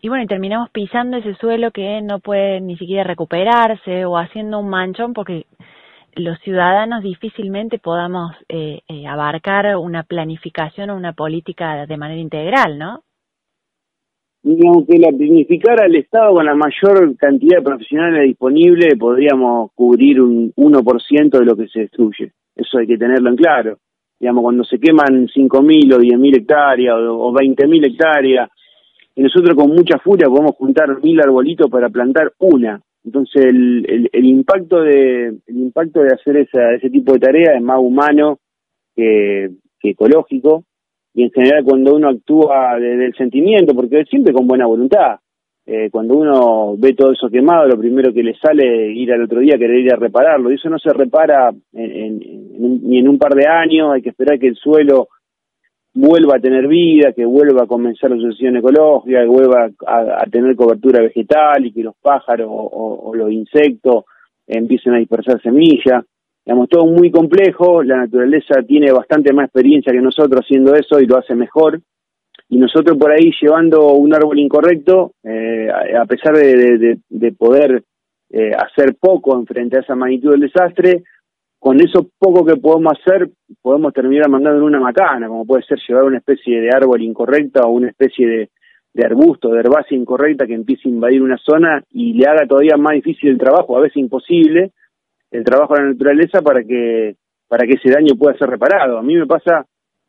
y 0.00 0.08
bueno, 0.08 0.24
y 0.24 0.26
terminamos 0.26 0.70
pisando 0.70 1.16
ese 1.16 1.34
suelo 1.36 1.70
que 1.70 2.02
no 2.02 2.18
puede 2.18 2.60
ni 2.60 2.76
siquiera 2.76 3.04
recuperarse 3.04 4.04
o 4.04 4.18
haciendo 4.18 4.58
un 4.58 4.68
manchón 4.68 5.14
porque 5.14 5.46
los 6.16 6.38
ciudadanos 6.40 7.02
difícilmente 7.02 7.78
podamos 7.78 8.32
eh, 8.48 8.80
eh, 8.88 9.06
abarcar 9.06 9.76
una 9.76 10.02
planificación 10.02 10.90
o 10.90 10.96
una 10.96 11.12
política 11.12 11.86
de 11.86 11.96
manera 11.96 12.20
integral, 12.20 12.78
¿no? 12.78 13.02
aunque 14.44 14.98
la 14.98 15.08
planificara 15.08 15.86
el 15.86 15.96
Estado 15.96 16.34
con 16.34 16.44
la 16.44 16.54
mayor 16.54 17.16
cantidad 17.16 17.58
de 17.58 17.64
profesionales 17.64 18.24
disponibles, 18.24 18.94
podríamos 18.98 19.70
cubrir 19.74 20.20
un 20.20 20.52
1% 20.54 21.38
de 21.38 21.44
lo 21.46 21.56
que 21.56 21.66
se 21.68 21.80
destruye. 21.80 22.32
Eso 22.54 22.76
hay 22.78 22.86
que 22.86 22.98
tenerlo 22.98 23.30
en 23.30 23.36
claro 23.36 23.78
digamos, 24.20 24.42
cuando 24.42 24.64
se 24.64 24.78
queman 24.78 25.28
5.000 25.28 25.94
o 25.94 25.98
10.000 25.98 26.36
hectáreas 26.38 26.96
o, 26.96 27.28
o 27.28 27.32
20.000 27.32 27.86
hectáreas, 27.86 28.48
y 29.14 29.22
nosotros 29.22 29.54
con 29.54 29.70
mucha 29.70 29.98
furia 29.98 30.28
podemos 30.28 30.56
juntar 30.56 31.00
mil 31.02 31.20
arbolitos 31.20 31.70
para 31.70 31.88
plantar 31.88 32.32
una. 32.38 32.80
Entonces 33.04 33.44
el, 33.44 34.08
el, 34.12 34.24
impacto 34.24 34.82
de 34.82 35.26
el 35.46 35.56
impacto 35.56 36.00
de 36.00 36.08
hacer 36.14 36.38
esa, 36.38 36.72
ese 36.72 36.88
tipo 36.88 37.12
de 37.12 37.18
tarea 37.18 37.54
es 37.54 37.62
más 37.62 37.78
humano 37.78 38.38
que, 38.96 39.50
que 39.78 39.90
ecológico. 39.90 40.64
Y 41.12 41.24
en 41.24 41.30
general 41.30 41.64
cuando 41.64 41.94
uno 41.94 42.08
actúa 42.08 42.78
desde 42.80 43.06
el 43.06 43.14
sentimiento, 43.14 43.74
porque 43.74 44.04
siempre 44.04 44.32
con 44.32 44.46
buena 44.46 44.66
voluntad, 44.66 45.18
eh, 45.66 45.88
cuando 45.90 46.16
uno 46.16 46.76
ve 46.76 46.94
todo 46.94 47.12
eso 47.12 47.28
quemado, 47.30 47.66
lo 47.66 47.78
primero 47.78 48.12
que 48.12 48.22
le 48.22 48.34
sale 48.36 48.90
es 48.90 48.96
ir 48.96 49.12
al 49.12 49.22
otro 49.22 49.40
día, 49.40 49.56
querer 49.56 49.78
ir 49.80 49.92
a 49.92 49.96
repararlo. 49.96 50.50
Y 50.50 50.56
eso 50.56 50.68
no 50.68 50.78
se 50.78 50.92
repara 50.92 51.52
ni 51.72 52.98
en 52.98 53.08
un 53.08 53.18
par 53.18 53.34
de 53.34 53.46
años, 53.46 53.92
hay 53.92 54.02
que 54.02 54.10
esperar 54.10 54.38
que 54.38 54.48
el 54.48 54.56
suelo 54.56 55.08
vuelva 55.94 56.36
a 56.36 56.40
tener 56.40 56.66
vida, 56.66 57.12
que 57.12 57.24
vuelva 57.24 57.62
a 57.62 57.66
comenzar 57.66 58.10
la 58.10 58.16
sucesión 58.16 58.56
ecológica, 58.56 59.20
que 59.20 59.28
vuelva 59.28 59.70
a, 59.86 60.26
tener 60.30 60.56
cobertura 60.56 61.00
vegetal 61.00 61.64
y 61.64 61.72
que 61.72 61.84
los 61.84 61.94
pájaros 62.02 62.48
o, 62.50 63.12
los 63.14 63.30
insectos 63.30 64.04
empiecen 64.46 64.94
a 64.94 64.98
dispersar 64.98 65.40
semillas. 65.40 66.04
Digamos, 66.44 66.68
todo 66.68 66.86
muy 66.86 67.10
complejo, 67.10 67.82
la 67.82 67.98
naturaleza 67.98 68.60
tiene 68.66 68.92
bastante 68.92 69.32
más 69.32 69.46
experiencia 69.46 69.92
que 69.92 70.02
nosotros 70.02 70.42
haciendo 70.44 70.74
eso 70.74 71.00
y 71.00 71.06
lo 71.06 71.16
hace 71.16 71.34
mejor. 71.34 71.80
Y 72.50 72.58
nosotros 72.58 72.98
por 72.98 73.10
ahí 73.10 73.30
llevando 73.40 73.92
un 73.92 74.12
árbol 74.12 74.38
incorrecto, 74.38 75.12
eh, 75.22 75.68
a 75.70 76.04
pesar 76.04 76.36
de, 76.36 77.32
poder 77.38 77.84
eh, 78.30 78.50
hacer 78.50 78.96
poco 79.00 79.38
en 79.38 79.46
frente 79.46 79.78
a 79.78 79.80
esa 79.80 79.94
magnitud 79.94 80.32
del 80.32 80.40
desastre, 80.40 81.04
con 81.64 81.80
eso 81.80 82.10
poco 82.18 82.44
que 82.44 82.56
podemos 82.56 82.92
hacer, 82.92 83.30
podemos 83.62 83.94
terminar 83.94 84.28
mandando 84.28 84.58
en 84.58 84.64
una 84.64 84.80
macana, 84.80 85.28
como 85.28 85.46
puede 85.46 85.62
ser 85.62 85.78
llevar 85.88 86.04
una 86.04 86.18
especie 86.18 86.60
de 86.60 86.68
árbol 86.68 87.00
incorrecta 87.00 87.62
o 87.64 87.70
una 87.70 87.88
especie 87.88 88.50
de, 88.92 89.02
arbusto, 89.02 89.48
de 89.48 89.60
herbácea 89.60 89.96
incorrecta 89.96 90.46
que 90.46 90.52
empiece 90.52 90.86
a 90.86 90.92
invadir 90.92 91.22
una 91.22 91.38
zona 91.38 91.82
y 91.90 92.12
le 92.12 92.26
haga 92.26 92.46
todavía 92.46 92.76
más 92.76 92.92
difícil 92.92 93.30
el 93.30 93.38
trabajo, 93.38 93.78
a 93.78 93.80
veces 93.80 93.96
imposible, 93.96 94.72
el 95.30 95.42
trabajo 95.42 95.72
de 95.72 95.80
la 95.80 95.88
naturaleza 95.92 96.42
para 96.42 96.62
que, 96.62 97.16
para 97.48 97.66
que 97.66 97.76
ese 97.76 97.90
daño 97.90 98.14
pueda 98.14 98.36
ser 98.36 98.50
reparado. 98.50 98.98
A 98.98 99.02
mí 99.02 99.16
me 99.16 99.26
pasa, 99.26 99.64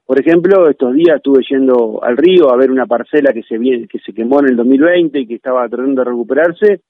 por 0.06 0.20
ejemplo, 0.20 0.70
estos 0.70 0.94
días 0.94 1.16
estuve 1.16 1.42
yendo 1.50 2.04
al 2.04 2.18
río 2.18 2.52
a 2.52 2.58
ver 2.58 2.70
una 2.70 2.86
parcela 2.86 3.32
que 3.32 3.44
se, 3.44 3.58
que 3.88 4.00
se 4.06 4.12
quemó 4.12 4.42
en 4.42 4.50
el 4.50 4.58
2020 4.58 5.22
y 5.22 5.26
que 5.26 5.36
estaba 5.36 5.70
tratando 5.70 6.04
de 6.04 6.10
recuperarse, 6.10 6.82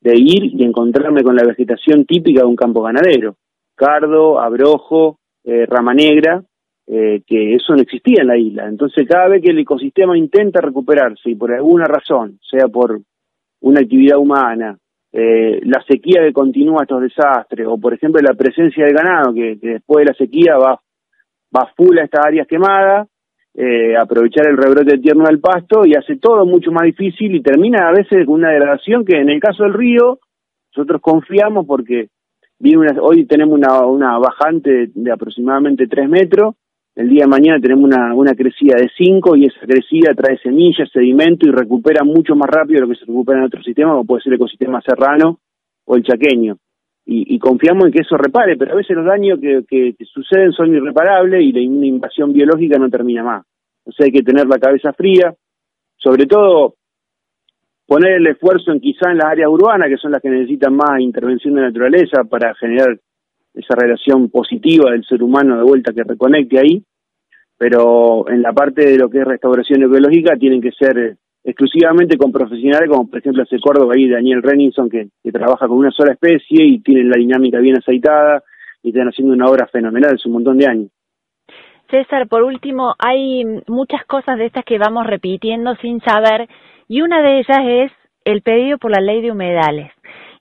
de 0.00 0.12
ir 0.16 0.60
y 0.60 0.64
encontrarme 0.64 1.22
con 1.22 1.36
la 1.36 1.46
vegetación 1.46 2.04
típica 2.04 2.40
de 2.40 2.46
un 2.46 2.56
campo 2.56 2.82
ganadero 2.82 3.36
cardo, 3.82 4.40
abrojo, 4.40 5.18
eh, 5.44 5.66
rama 5.66 5.92
negra, 5.92 6.42
eh, 6.86 7.22
que 7.26 7.54
eso 7.54 7.74
no 7.74 7.82
existía 7.82 8.22
en 8.22 8.28
la 8.28 8.38
isla. 8.38 8.68
Entonces, 8.68 9.08
cada 9.08 9.28
vez 9.28 9.42
que 9.42 9.50
el 9.50 9.58
ecosistema 9.58 10.16
intenta 10.16 10.60
recuperarse 10.60 11.30
y 11.30 11.34
por 11.34 11.52
alguna 11.52 11.86
razón, 11.86 12.38
sea 12.48 12.68
por 12.68 13.00
una 13.60 13.80
actividad 13.80 14.18
humana, 14.18 14.78
eh, 15.12 15.60
la 15.64 15.82
sequía 15.82 16.22
que 16.22 16.32
continúa 16.32 16.82
estos 16.82 17.02
desastres, 17.02 17.66
o 17.68 17.76
por 17.76 17.92
ejemplo 17.92 18.20
la 18.22 18.34
presencia 18.34 18.86
de 18.86 18.92
ganado, 18.92 19.34
que, 19.34 19.56
después 19.60 20.04
de 20.04 20.12
la 20.12 20.16
sequía 20.16 20.56
va, 20.56 20.80
va 21.54 21.72
full 21.76 21.98
a 21.98 22.04
estas 22.04 22.24
áreas 22.24 22.46
quemadas, 22.46 23.08
aprovechar 24.00 24.48
el 24.48 24.56
rebrote 24.56 24.96
tierno 24.96 25.24
del 25.24 25.38
pasto 25.38 25.82
y 25.84 25.94
hace 25.94 26.16
todo 26.16 26.46
mucho 26.46 26.72
más 26.72 26.84
difícil 26.84 27.34
y 27.34 27.42
termina 27.42 27.86
a 27.86 27.92
veces 27.92 28.24
con 28.24 28.36
una 28.36 28.48
degradación 28.48 29.04
que 29.04 29.18
en 29.18 29.28
el 29.28 29.38
caso 29.40 29.64
del 29.64 29.74
río 29.74 30.20
nosotros 30.74 31.02
confiamos 31.02 31.66
porque 31.66 32.08
hoy 33.00 33.26
tenemos 33.26 33.58
una, 33.58 34.18
bajante 34.18 34.90
de, 34.94 35.12
aproximadamente 35.12 35.86
3 35.86 36.08
metros, 36.08 36.54
el 36.94 37.08
día 37.08 37.24
de 37.24 37.28
mañana 37.28 37.60
tenemos 37.60 37.84
una, 37.84 38.34
crecida 38.34 38.76
de 38.76 38.90
5 38.96 39.36
y 39.36 39.46
esa 39.46 39.60
crecida 39.66 40.14
trae 40.14 40.38
semillas, 40.38 40.90
sedimento 40.92 41.46
y 41.46 41.50
recupera 41.50 42.04
mucho 42.04 42.34
más 42.34 42.48
rápido 42.50 42.80
de 42.80 42.86
lo 42.86 42.92
que 42.92 42.98
se 42.98 43.06
recupera 43.06 43.38
en 43.38 43.46
otro 43.46 43.62
sistema, 43.62 43.92
como 43.92 44.04
puede 44.04 44.22
ser 44.22 44.32
el 44.32 44.36
ecosistema 44.36 44.80
serrano 44.82 45.38
o 45.86 45.96
el 45.96 46.02
chaqueño. 46.02 46.56
Y, 47.04 47.36
confiamos 47.40 47.86
en 47.86 47.92
que 47.92 48.02
eso 48.02 48.16
repare, 48.16 48.56
pero 48.56 48.72
a 48.72 48.76
veces 48.76 48.96
los 48.96 49.04
daños 49.04 49.40
que, 49.40 49.64
que, 49.68 49.96
suceden 50.04 50.52
son 50.52 50.72
irreparables 50.72 51.42
y 51.42 51.50
la, 51.50 51.68
una 51.68 51.86
invasión 51.86 52.32
biológica 52.32 52.78
no 52.78 52.88
termina 52.88 53.24
más. 53.24 53.44
O 53.84 53.90
sea, 53.90 54.06
hay 54.06 54.12
que 54.12 54.22
tener 54.22 54.46
la 54.46 54.58
cabeza 54.58 54.92
fría, 54.92 55.34
sobre 55.96 56.26
todo 56.26 56.76
poner 57.92 58.12
el 58.12 58.26
esfuerzo 58.26 58.72
en 58.72 58.80
quizá 58.80 59.10
en 59.10 59.18
las 59.18 59.26
áreas 59.26 59.50
urbanas, 59.50 59.86
que 59.90 59.98
son 59.98 60.12
las 60.12 60.22
que 60.22 60.30
necesitan 60.30 60.74
más 60.74 60.98
intervención 60.98 61.54
de 61.54 61.60
naturaleza 61.60 62.24
para 62.24 62.54
generar 62.54 62.98
esa 63.52 63.74
relación 63.76 64.30
positiva 64.30 64.92
del 64.92 65.04
ser 65.04 65.22
humano 65.22 65.58
de 65.58 65.62
vuelta 65.62 65.92
que 65.92 66.02
reconecte 66.02 66.58
ahí, 66.58 66.82
pero 67.58 68.26
en 68.30 68.40
la 68.40 68.54
parte 68.54 68.92
de 68.92 68.96
lo 68.96 69.10
que 69.10 69.18
es 69.18 69.26
restauración 69.26 69.82
ecológica 69.82 70.36
tienen 70.36 70.62
que 70.62 70.72
ser 70.72 71.18
exclusivamente 71.44 72.16
con 72.16 72.32
profesionales, 72.32 72.88
como 72.88 73.10
por 73.10 73.18
ejemplo 73.18 73.42
hace 73.42 73.60
Córdoba 73.60 73.92
ahí 73.94 74.08
Daniel 74.08 74.42
Renninson, 74.42 74.88
que, 74.88 75.08
trabaja 75.30 75.68
con 75.68 75.76
una 75.76 75.90
sola 75.90 76.12
especie 76.12 76.64
y 76.64 76.80
tienen 76.80 77.10
la 77.10 77.18
dinámica 77.18 77.58
bien 77.58 77.76
aceitada 77.76 78.42
y 78.82 78.88
están 78.88 79.08
haciendo 79.08 79.34
una 79.34 79.50
obra 79.50 79.66
fenomenal 79.66 80.14
hace 80.14 80.28
un 80.28 80.32
montón 80.32 80.56
de 80.56 80.66
años. 80.66 80.90
César, 81.90 82.26
por 82.26 82.42
último, 82.42 82.94
hay 82.98 83.44
muchas 83.68 84.06
cosas 84.06 84.38
de 84.38 84.46
estas 84.46 84.64
que 84.64 84.78
vamos 84.78 85.06
repitiendo 85.06 85.74
sin 85.82 86.00
saber 86.00 86.48
y 86.92 87.00
una 87.00 87.22
de 87.22 87.38
ellas 87.38 87.60
es 87.64 87.92
el 88.26 88.42
pedido 88.42 88.76
por 88.76 88.90
la 88.90 89.00
ley 89.00 89.22
de 89.22 89.32
humedales. 89.32 89.90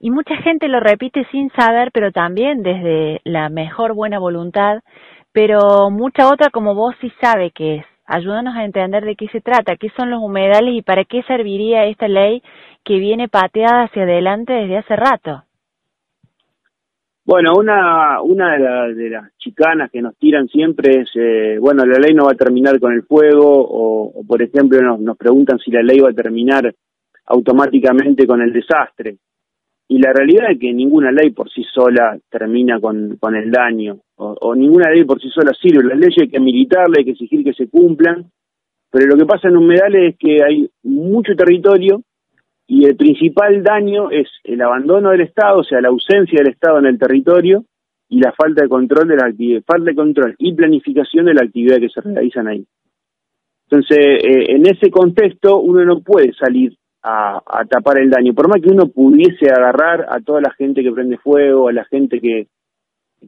Y 0.01 0.11
mucha 0.11 0.35
gente 0.35 0.67
lo 0.67 0.81
repite 0.81 1.25
sin 1.31 1.49
saber, 1.51 1.91
pero 1.93 2.11
también 2.11 2.61
desde 2.61 3.21
la 3.23 3.47
mejor 3.47 3.95
buena 3.95 4.19
voluntad, 4.19 4.81
pero 5.31 5.89
mucha 5.89 6.27
otra 6.27 6.49
como 6.49 6.75
vos 6.75 6.93
sí 6.99 7.09
sabe 7.21 7.51
qué 7.51 7.75
es. 7.75 7.85
Ayúdanos 8.05 8.53
a 8.57 8.65
entender 8.65 9.05
de 9.05 9.15
qué 9.15 9.29
se 9.29 9.39
trata, 9.39 9.77
qué 9.77 9.91
son 9.95 10.09
los 10.09 10.21
humedales 10.21 10.73
y 10.73 10.81
para 10.81 11.05
qué 11.05 11.23
serviría 11.23 11.85
esta 11.85 12.09
ley 12.09 12.43
que 12.83 12.97
viene 12.97 13.29
pateada 13.29 13.83
hacia 13.83 14.03
adelante 14.03 14.51
desde 14.51 14.79
hace 14.79 14.97
rato. 14.97 15.43
Bueno, 17.31 17.53
una, 17.57 18.21
una 18.21 18.57
de, 18.93 19.09
las 19.09 19.37
chicanas 19.37 19.89
que 19.89 20.01
nos 20.01 20.17
tiran 20.17 20.49
siempre 20.49 20.99
es, 20.99 21.11
eh, 21.15 21.59
bueno, 21.61 21.85
la 21.85 21.97
ley 21.97 22.13
no 22.13 22.25
va 22.25 22.33
a 22.33 22.35
terminar 22.35 22.77
con 22.77 22.91
el 22.91 23.03
fuego, 23.03 23.47
o, 23.47 24.21
por 24.27 24.41
ejemplo 24.41 24.81
nos, 24.81 24.99
nos, 24.99 25.15
preguntan 25.15 25.57
si 25.57 25.71
la 25.71 25.81
ley 25.81 25.99
va 25.99 26.09
a 26.09 26.13
terminar 26.13 26.75
automáticamente 27.27 28.27
con 28.27 28.41
el 28.41 28.51
desastre. 28.51 29.15
Y 29.87 29.99
la 29.99 30.11
realidad 30.11 30.51
es 30.51 30.59
que 30.59 30.73
ninguna 30.73 31.09
ley 31.13 31.29
por 31.29 31.49
sí 31.49 31.63
sola 31.73 32.19
termina 32.29 32.81
con, 32.81 33.15
con 33.15 33.33
el 33.33 33.49
daño, 33.49 33.99
o, 34.17 34.35
o 34.41 34.53
ninguna 34.53 34.91
ley 34.91 35.05
por 35.05 35.21
sí 35.21 35.29
sola 35.29 35.53
sirve. 35.53 35.87
Las 35.87 35.99
leyes 35.99 36.23
hay 36.23 36.29
que 36.29 36.39
militarlas, 36.41 36.97
hay 36.97 37.05
que 37.05 37.11
exigir 37.11 37.45
que 37.45 37.53
se 37.53 37.69
cumplan, 37.69 38.25
pero 38.91 39.05
lo 39.05 39.15
que 39.15 39.25
pasa 39.25 39.47
en 39.47 39.55
humedales 39.55 40.15
es 40.15 40.19
que 40.19 40.43
hay 40.43 40.69
mucho 40.83 41.33
territorio 41.37 42.01
y 42.73 42.85
el 42.85 42.95
principal 42.95 43.61
daño 43.63 44.09
es 44.11 44.29
el 44.45 44.61
abandono 44.61 45.09
del 45.09 45.19
Estado, 45.19 45.59
o 45.59 45.63
sea, 45.65 45.81
la 45.81 45.89
ausencia 45.89 46.39
del 46.41 46.53
Estado 46.53 46.79
en 46.79 46.85
el 46.85 46.97
territorio 46.97 47.65
y 48.07 48.21
la 48.21 48.31
falta 48.31 48.61
de 48.61 48.69
control 48.69 49.09
de 49.09 49.17
la 49.17 49.25
actividad, 49.25 49.61
falta 49.67 49.89
de 49.89 49.95
control 49.95 50.35
y 50.37 50.53
planificación 50.53 51.25
de 51.25 51.33
la 51.33 51.41
actividad 51.41 51.79
que 51.81 51.89
se 51.89 51.99
realizan 51.99 52.47
ahí. 52.47 52.65
Entonces, 53.69 53.97
eh, 53.99 54.55
en 54.55 54.65
ese 54.65 54.89
contexto, 54.89 55.59
uno 55.59 55.83
no 55.83 55.99
puede 55.99 56.31
salir 56.31 56.73
a, 57.03 57.41
tapar 57.69 57.97
el 57.97 58.09
daño, 58.09 58.33
por 58.33 58.47
más 58.47 58.61
que 58.61 58.69
uno 58.69 58.87
pudiese 58.87 59.51
agarrar 59.51 60.05
a 60.09 60.21
toda 60.21 60.39
la 60.39 60.51
gente 60.51 60.81
que 60.81 60.93
prende 60.93 61.17
fuego, 61.17 61.67
a 61.67 61.73
la 61.73 61.83
gente 61.83 62.21
que, 62.21 62.47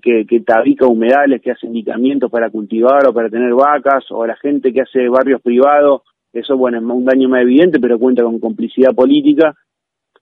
que, 0.01 0.25
que 0.25 0.39
tabica 0.39 0.87
humedales, 0.87 1.41
que 1.41 1.51
hace 1.51 1.67
indicamientos 1.67 2.31
para 2.31 2.49
cultivar 2.49 3.05
o 3.09 3.13
para 3.13 3.29
tener 3.29 3.53
vacas, 3.53 4.09
o 4.09 4.23
a 4.23 4.27
la 4.27 4.37
gente 4.37 4.71
que 4.71 4.83
hace 4.83 5.09
barrios 5.09 5.41
privados 5.41 6.01
eso, 6.33 6.57
bueno, 6.57 6.79
es 6.79 6.83
un 6.83 7.05
daño 7.05 7.29
más 7.29 7.43
evidente, 7.43 7.79
pero 7.79 7.99
cuenta 7.99 8.23
con 8.23 8.39
complicidad 8.39 8.93
política. 8.95 9.53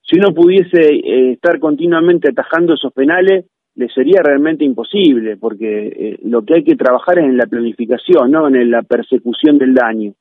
Si 0.02 0.18
uno 0.18 0.34
pudiese 0.34 0.82
eh, 0.82 1.32
estar 1.32 1.58
continuamente 1.60 2.30
atajando 2.30 2.74
esos 2.74 2.92
penales, 2.92 3.46
le 3.76 3.88
sería 3.88 4.22
realmente 4.22 4.66
imposible, 4.66 5.38
porque 5.38 5.88
eh, 5.88 6.20
lo 6.24 6.44
que 6.44 6.56
hay 6.56 6.64
que 6.66 6.76
trabajar 6.76 7.20
es 7.20 7.26
en 7.26 7.38
la 7.38 7.46
planificación, 7.46 8.30
no 8.30 8.48
en 8.48 8.70
la 8.70 8.82
persecución 8.82 9.58
del 9.58 9.74
daño. 9.74 10.14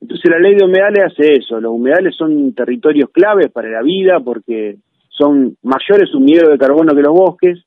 Entonces 0.00 0.30
la 0.30 0.38
ley 0.38 0.54
de 0.54 0.64
humedales 0.64 1.06
hace 1.06 1.32
eso. 1.32 1.60
Los 1.60 1.72
humedales 1.72 2.14
son 2.14 2.54
territorios 2.54 3.10
claves 3.10 3.50
para 3.50 3.68
la 3.68 3.82
vida 3.82 4.20
porque 4.24 4.76
son 5.08 5.56
mayores 5.62 6.10
sumideros 6.10 6.50
de 6.50 6.58
carbono 6.58 6.94
que 6.94 7.02
los 7.02 7.14
bosques. 7.14 7.64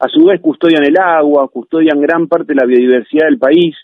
A 0.00 0.08
su 0.08 0.24
vez 0.24 0.40
custodian 0.40 0.84
el 0.84 0.98
agua, 0.98 1.48
custodian 1.48 2.00
gran 2.00 2.26
parte 2.26 2.52
de 2.52 2.60
la 2.60 2.66
biodiversidad 2.66 3.26
del 3.26 3.38
país 3.38 3.76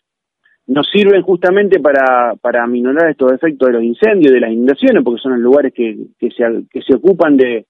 nos 0.67 0.89
sirven 0.89 1.23
justamente 1.23 1.81
para, 1.81 2.35
para 2.41 2.63
aminorar 2.63 3.11
estos 3.11 3.33
efectos 3.33 3.69
de 3.69 3.75
los 3.75 3.83
incendios, 3.83 4.33
de 4.33 4.41
las 4.41 4.53
inundaciones, 4.53 5.03
porque 5.03 5.21
son 5.21 5.33
los 5.33 5.41
lugares 5.41 5.73
que, 5.75 5.97
que, 6.19 6.31
se, 6.31 6.45
que 6.71 6.83
se 6.83 6.95
ocupan 6.95 7.37
de, 7.37 7.67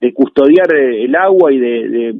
de 0.00 0.12
custodiar 0.12 0.74
el 0.74 1.14
agua 1.16 1.52
y 1.52 1.58
de, 1.58 2.14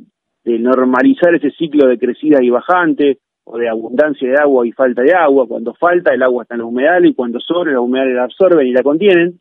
de, 0.45 0.59
normalizar 0.59 1.35
ese 1.35 1.51
ciclo 1.53 1.89
de 1.89 1.99
crecida 1.99 2.43
y 2.43 2.51
bajante, 2.51 3.19
o 3.45 3.59
de 3.59 3.69
abundancia 3.69 4.29
de 4.29 4.37
agua 4.37 4.67
y 4.67 4.73
falta 4.73 5.03
de 5.03 5.13
agua. 5.13 5.47
Cuando 5.47 5.75
falta, 5.75 6.15
el 6.15 6.23
agua 6.23 6.43
está 6.43 6.55
en 6.55 6.61
los 6.61 6.69
humedales, 6.69 7.11
y 7.11 7.15
cuando 7.15 7.41
sobre, 7.41 7.73
los 7.73 7.85
humedales 7.85 8.15
la 8.15 8.25
absorben 8.25 8.67
y 8.67 8.73
la 8.73 8.83
contienen. 8.83 9.41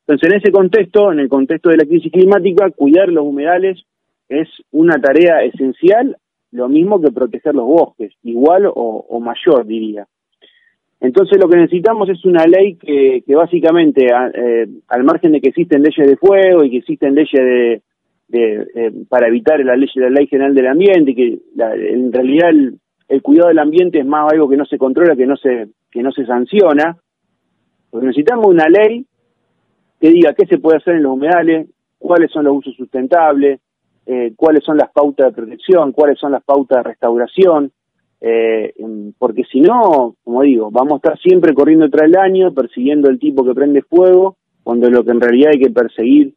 Entonces, 0.00 0.30
en 0.30 0.36
ese 0.38 0.50
contexto, 0.50 1.12
en 1.12 1.20
el 1.20 1.28
contexto 1.28 1.70
de 1.70 1.76
la 1.76 1.84
crisis 1.84 2.10
climática, 2.10 2.70
cuidar 2.70 3.08
los 3.08 3.24
humedales 3.24 3.82
es 4.28 4.48
una 4.70 5.00
tarea 5.00 5.42
esencial 5.42 6.16
lo 6.52 6.68
mismo 6.68 7.00
que 7.00 7.12
proteger 7.12 7.54
los 7.54 7.66
bosques, 7.66 8.12
igual 8.22 8.70
o, 8.74 9.20
mayor, 9.20 9.66
diría. 9.66 10.06
Entonces 11.00 11.38
lo 11.40 11.48
que 11.48 11.58
necesitamos 11.58 12.08
es 12.08 12.24
una 12.24 12.44
ley 12.44 12.76
que, 12.76 13.22
básicamente, 13.34 14.06
eh, 14.06 14.66
al 14.88 15.04
margen 15.04 15.32
de 15.32 15.40
que 15.40 15.48
existen 15.48 15.82
leyes 15.82 16.08
de 16.08 16.16
fuego 16.16 16.64
y 16.64 16.70
que 16.70 16.78
existen 16.78 17.14
leyes 17.14 17.32
de, 17.32 17.82
de 18.28 18.92
para 19.08 19.28
evitar 19.28 19.60
la 19.60 19.76
ley, 19.76 19.88
la 19.94 20.10
ley 20.10 20.26
general 20.26 20.54
del 20.54 20.66
ambiente, 20.66 21.12
y 21.12 21.14
que 21.14 21.38
en 21.56 22.12
realidad 22.12 22.50
el, 22.50 22.78
el, 23.08 23.22
cuidado 23.22 23.48
del 23.48 23.60
ambiente 23.60 24.00
es 24.00 24.06
más 24.06 24.32
algo 24.32 24.48
que 24.48 24.56
no 24.56 24.64
se 24.64 24.78
controla, 24.78 25.14
que 25.14 25.26
no 25.26 25.36
se, 25.36 25.68
que 25.90 26.02
no 26.02 26.10
se 26.10 26.26
sanciona, 26.26 26.96
pues 27.90 28.04
necesitamos 28.04 28.46
una 28.46 28.68
ley 28.68 29.06
que 30.00 30.10
diga 30.10 30.34
qué 30.34 30.46
se 30.46 30.58
puede 30.58 30.78
hacer 30.78 30.96
en 30.96 31.04
los 31.04 31.12
humedales, 31.12 31.68
cuáles 31.98 32.30
son 32.30 32.44
los 32.44 32.56
usos 32.56 32.74
sustentables, 32.76 33.60
eh, 34.10 34.32
cuáles 34.36 34.64
son 34.64 34.78
las 34.78 34.90
pautas 34.90 35.26
de 35.26 35.32
protección, 35.32 35.92
cuáles 35.92 36.18
son 36.18 36.32
las 36.32 36.42
pautas 36.42 36.78
de 36.78 36.90
restauración, 36.90 37.70
eh, 38.22 38.72
porque 39.18 39.44
si 39.44 39.60
no, 39.60 40.16
como 40.24 40.40
digo, 40.42 40.70
vamos 40.70 40.94
a 40.94 40.96
estar 40.96 41.18
siempre 41.18 41.52
corriendo 41.52 41.90
tras 41.90 42.08
el 42.08 42.16
año, 42.16 42.54
persiguiendo 42.54 43.10
el 43.10 43.18
tipo 43.18 43.44
que 43.44 43.52
prende 43.52 43.82
fuego, 43.82 44.38
cuando 44.62 44.88
lo 44.88 45.04
que 45.04 45.10
en 45.10 45.20
realidad 45.20 45.50
hay 45.52 45.60
que 45.60 45.70
perseguir 45.70 46.32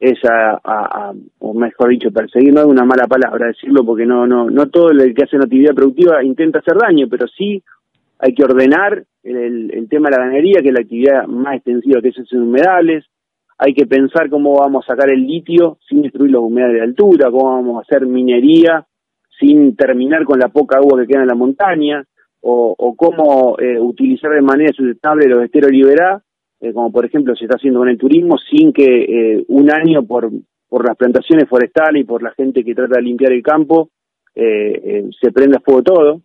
es 0.00 0.18
a, 0.24 1.12
o 1.38 1.52
mejor 1.52 1.90
dicho, 1.90 2.10
perseguir 2.10 2.54
no 2.54 2.62
es 2.62 2.66
una 2.66 2.86
mala 2.86 3.06
palabra 3.06 3.48
decirlo, 3.48 3.84
porque 3.84 4.06
no, 4.06 4.26
no, 4.26 4.48
no 4.48 4.70
todo 4.70 4.88
el 4.90 5.14
que 5.14 5.24
hace 5.24 5.36
una 5.36 5.44
actividad 5.44 5.74
productiva 5.74 6.24
intenta 6.24 6.60
hacer 6.60 6.78
daño, 6.78 7.08
pero 7.10 7.28
sí 7.28 7.62
hay 8.20 8.34
que 8.34 8.42
ordenar 8.42 9.04
el, 9.22 9.86
tema 9.90 10.08
de 10.08 10.16
la 10.16 10.24
ganadería, 10.24 10.62
que 10.62 10.68
es 10.68 10.74
la 10.74 10.80
actividad 10.80 11.26
más 11.26 11.56
extensiva 11.56 12.00
que 12.00 12.08
es 12.08 12.32
en 12.32 12.40
humedales, 12.40 13.04
hay 13.64 13.74
que 13.74 13.86
pensar 13.86 14.28
cómo 14.28 14.58
vamos 14.58 14.84
a 14.84 14.92
sacar 14.92 15.08
el 15.08 15.24
litio 15.24 15.78
sin 15.88 16.02
destruir 16.02 16.32
los 16.32 16.42
humedales 16.42 16.78
de 16.78 16.82
altura, 16.82 17.30
cómo 17.30 17.52
vamos 17.52 17.78
a 17.78 17.82
hacer 17.82 18.06
minería 18.06 18.84
sin 19.38 19.76
terminar 19.76 20.24
con 20.24 20.40
la 20.40 20.48
poca 20.48 20.78
agua 20.78 21.00
que 21.00 21.06
queda 21.06 21.22
en 21.22 21.28
la 21.28 21.36
montaña, 21.36 22.04
o, 22.40 22.96
cómo 22.96 23.56
eh, 23.60 23.78
utilizar 23.78 24.32
de 24.32 24.42
manera 24.42 24.72
sustentable 24.72 25.28
los 25.28 25.44
esteros 25.44 25.70
liberados, 25.70 26.22
eh, 26.60 26.72
como 26.72 26.90
por 26.90 27.06
ejemplo 27.06 27.36
se 27.36 27.44
está 27.44 27.56
haciendo 27.56 27.78
con 27.78 27.88
el 27.88 27.98
turismo, 27.98 28.36
sin 28.36 28.72
que 28.72 28.84
eh, 28.84 29.44
un 29.46 29.70
año 29.70 30.04
por, 30.04 30.28
por 30.68 30.84
las 30.84 30.96
plantaciones 30.96 31.48
forestales 31.48 32.02
y 32.02 32.04
por 32.04 32.20
la 32.20 32.32
gente 32.32 32.64
que 32.64 32.74
trata 32.74 32.96
de 32.96 33.02
limpiar 33.02 33.32
el 33.32 33.42
campo 33.42 33.90
se 34.34 35.30
prenda 35.32 35.60
fuego 35.60 35.82
todo. 35.82 36.22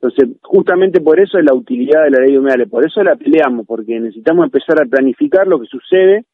Entonces, 0.00 0.38
justamente 0.40 1.00
por 1.00 1.20
eso 1.20 1.36
es 1.36 1.44
la 1.44 1.52
utilidad 1.52 2.04
de 2.04 2.10
la 2.10 2.20
ley 2.20 2.32
de 2.32 2.38
humedales, 2.38 2.70
por 2.70 2.86
eso 2.86 3.02
la 3.02 3.16
peleamos, 3.16 3.66
porque 3.66 4.00
necesitamos 4.00 4.44
empezar 4.46 4.80
a 4.80 4.86
planificar 4.86 5.46
lo 5.46 5.60
que 5.60 5.66
sucede 5.66 6.24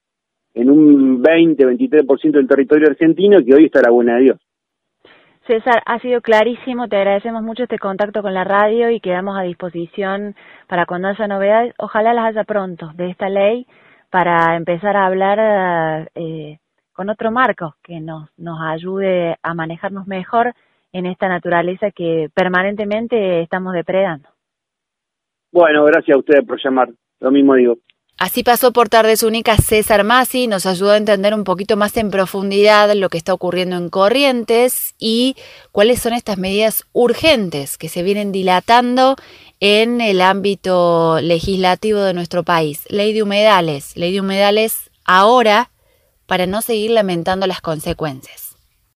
en 0.56 0.70
un 0.70 1.22
20-23% 1.22 2.32
del 2.32 2.48
territorio 2.48 2.88
argentino 2.88 3.44
que 3.44 3.54
hoy 3.54 3.66
está 3.66 3.82
la 3.82 3.90
buena 3.90 4.16
de 4.16 4.22
Dios. 4.22 4.40
César, 5.46 5.82
ha 5.84 6.00
sido 6.00 6.22
clarísimo, 6.22 6.88
te 6.88 6.96
agradecemos 6.96 7.42
mucho 7.42 7.64
este 7.64 7.78
contacto 7.78 8.22
con 8.22 8.34
la 8.34 8.42
radio 8.42 8.90
y 8.90 8.98
quedamos 8.98 9.38
a 9.38 9.42
disposición 9.42 10.34
para 10.66 10.86
cuando 10.86 11.08
haya 11.08 11.28
novedades, 11.28 11.74
ojalá 11.78 12.14
las 12.14 12.24
haya 12.24 12.44
pronto, 12.44 12.90
de 12.94 13.10
esta 13.10 13.28
ley 13.28 13.66
para 14.10 14.56
empezar 14.56 14.96
a 14.96 15.06
hablar 15.06 16.10
eh, 16.14 16.58
con 16.92 17.10
otro 17.10 17.30
marco 17.30 17.76
que 17.82 18.00
nos, 18.00 18.30
nos 18.38 18.58
ayude 18.60 19.36
a 19.42 19.54
manejarnos 19.54 20.06
mejor 20.06 20.54
en 20.92 21.04
esta 21.04 21.28
naturaleza 21.28 21.90
que 21.90 22.28
permanentemente 22.34 23.42
estamos 23.42 23.74
depredando. 23.74 24.28
Bueno, 25.52 25.84
gracias 25.84 26.16
a 26.16 26.18
ustedes 26.18 26.46
por 26.46 26.58
llamar, 26.64 26.88
lo 27.20 27.30
mismo 27.30 27.54
digo. 27.54 27.76
Así 28.18 28.42
pasó 28.42 28.72
por 28.72 28.88
Tardes 28.88 29.22
Únicas 29.22 29.62
César 29.62 30.02
Masi, 30.02 30.46
nos 30.46 30.64
ayudó 30.64 30.92
a 30.92 30.96
entender 30.96 31.34
un 31.34 31.44
poquito 31.44 31.76
más 31.76 31.94
en 31.98 32.10
profundidad 32.10 32.94
lo 32.94 33.10
que 33.10 33.18
está 33.18 33.34
ocurriendo 33.34 33.76
en 33.76 33.90
Corrientes 33.90 34.94
y 34.98 35.36
cuáles 35.70 36.00
son 36.00 36.14
estas 36.14 36.38
medidas 36.38 36.84
urgentes 36.94 37.76
que 37.76 37.90
se 37.90 38.02
vienen 38.02 38.32
dilatando 38.32 39.16
en 39.60 40.00
el 40.00 40.22
ámbito 40.22 41.20
legislativo 41.20 42.00
de 42.00 42.14
nuestro 42.14 42.42
país. 42.42 42.84
Ley 42.88 43.12
de 43.12 43.22
humedales, 43.22 43.94
ley 43.96 44.14
de 44.14 44.22
humedales 44.22 44.90
ahora 45.04 45.70
para 46.24 46.46
no 46.46 46.62
seguir 46.62 46.92
lamentando 46.92 47.46
las 47.46 47.60
consecuencias. 47.60 48.45